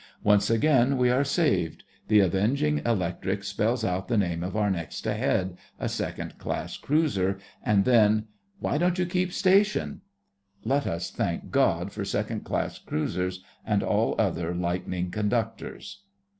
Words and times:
Once 0.23 0.49
again 0.49 0.97
we 0.97 1.11
are 1.11 1.23
saved. 1.23 1.83
The 2.07 2.21
avenging 2.21 2.79
electric 2.83 3.43
spells 3.43 3.85
out 3.85 4.07
the 4.07 4.17
name 4.17 4.41
of 4.41 4.57
our 4.57 4.71
next 4.71 5.05
ahead, 5.05 5.57
a 5.79 5.87
second 5.87 6.39
class 6.39 6.75
cruiser—and 6.75 7.85
then—'Why 7.85 8.79
don't 8.79 8.97
you 8.97 9.05
keep 9.05 9.31
station?_'_ 9.31 9.99
Let 10.65 10.87
us 10.87 11.11
thank 11.11 11.51
God 11.51 11.91
for 11.91 12.03
second 12.03 12.43
class 12.43 12.79
cruisers 12.79 13.43
and 13.63 13.83
all 13.83 14.15
other 14.17 14.55
lightning 14.55 15.11
conductors! 15.11 16.01